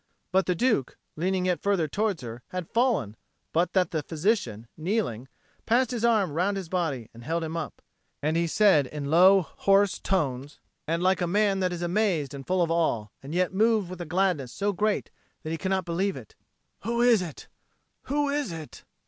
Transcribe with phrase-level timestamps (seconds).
[0.31, 3.15] But the Duke, leaning yet further towards her, had fallen,
[3.53, 5.27] but that the physician, kneeling,
[5.67, 7.83] passed his arm round his body and held him up;
[8.19, 12.47] and he said in low hoarse tones and like a man that is amazed and
[12.47, 15.11] full of awe, and yet moved with a gladness so great
[15.43, 16.35] that he cannot believe in it,
[16.79, 17.47] "Who is it?
[18.05, 18.83] Who is it?"